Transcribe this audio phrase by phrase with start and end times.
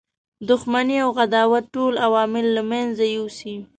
[0.49, 3.55] دښمنی او عداوت ټول عوامل له منځه یوسي.